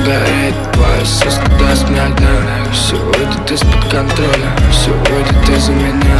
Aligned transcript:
сегодня 0.00 0.04
гореть 0.04 0.72
Твоя 0.72 1.04
соска 1.04 1.50
даст 1.58 1.88
мне 1.88 2.02
огня 2.02 2.28
Все 2.72 2.96
уйдет 2.96 3.50
из-под 3.50 3.84
контроля. 3.90 4.50
Все 4.70 4.90
уйдет 4.90 5.48
из-за 5.56 5.72
меня. 5.72 6.18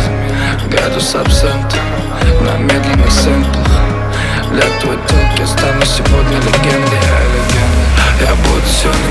Градус 0.71 1.15
абсента 1.15 1.77
На 2.41 2.59
медленных 2.59 3.11
сэмплах. 3.11 3.67
Для 4.53 4.63
твоей 4.81 4.99
телки 5.09 5.47
стану 5.47 5.85
сегодня 5.85 6.37
легендой. 6.39 6.99
Я 7.03 7.21
легенда 7.35 8.29
Я 8.29 8.35
буду 8.35 8.67
сегодня 8.67 9.10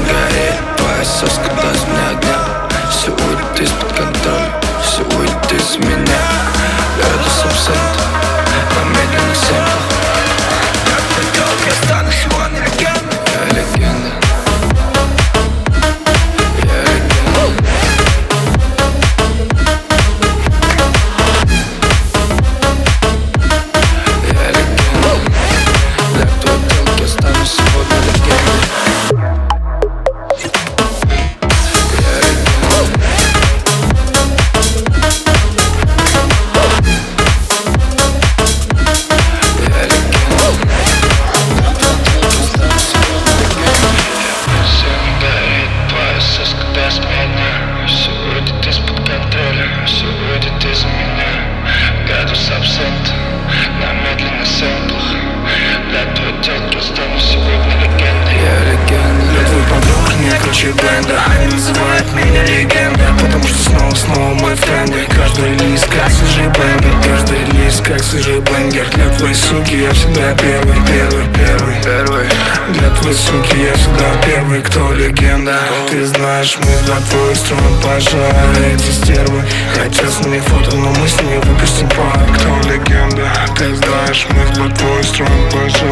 круче 60.60 60.74
бленда 60.74 61.20
Они 61.32 61.54
называют 61.54 62.14
меня 62.14 62.44
легенда 62.44 63.04
Потому 63.20 63.44
что 63.48 63.70
снова-снова 63.70 64.34
мы 64.36 64.56
в 64.56 64.62
тренде 64.62 65.08
Каждый 65.16 65.52
лист 65.58 65.88
как 65.88 66.10
свежий 66.12 66.48
бенгер 66.48 66.96
Каждый 67.04 67.46
лист 67.54 67.84
как 67.84 68.04
свежий 68.04 68.40
бенгер 68.40 68.88
Для 68.90 69.10
твоей 69.18 69.36
суки 69.36 69.76
я 69.76 69.92
всегда 69.92 70.34
первый, 70.36 70.76
первый, 70.88 71.26
первый. 71.34 71.76
Первый. 71.84 72.26
Для 72.74 72.90
твоей 72.90 73.16
суки 73.16 73.58
я 73.58 73.74
всегда 73.74 74.06
первый, 74.26 74.62
кто 74.62 74.92
легенда. 74.94 75.58
Ты 75.90 76.06
знаешь, 76.06 76.58
мы 76.60 76.72
за 76.86 76.96
твой 77.10 77.36
струн 77.36 77.60
пожар 77.84 78.34
Эти 78.74 78.92
стервы. 78.92 79.44
Хотят 79.76 80.12
с 80.12 80.26
ними 80.26 80.40
фото, 80.40 80.76
но 80.76 80.90
мы 80.90 81.08
с 81.08 81.22
ними 81.22 81.38
выпустим 81.38 81.90
пар 81.90 82.20
Кто 82.36 82.70
легенда? 82.70 83.32
Ты 83.58 83.76
знаешь, 83.76 84.28
мы 84.30 84.46
за 84.56 84.76
твой 84.76 85.04
струн 85.04 85.50
пожар 85.52 85.89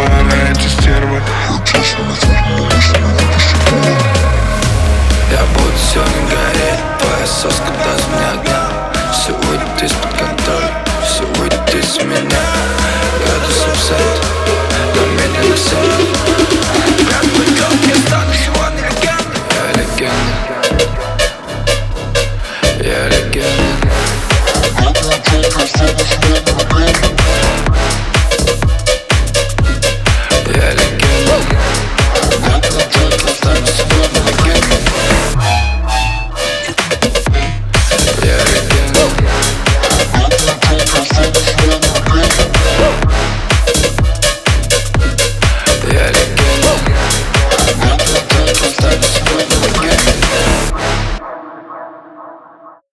Все 5.77 5.99
не 5.99 6.29
горит, 6.29 6.79
пылесос, 6.99 7.61
когда 7.65 7.97
с 7.97 8.07
меня 8.07 8.43
дна 8.43 9.11
Все 9.11 9.31
уйдет 9.33 9.83
из-под 9.83 10.11
контроля 10.11 10.83
Все 11.03 11.23
уйдет 11.41 11.75
из 11.75 12.03
меня. 12.03 12.76